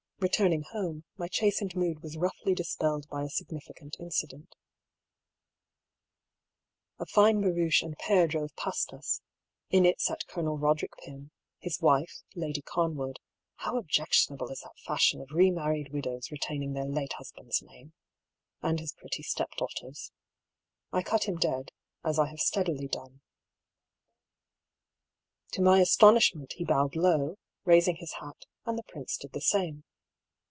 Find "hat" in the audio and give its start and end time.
28.19-28.45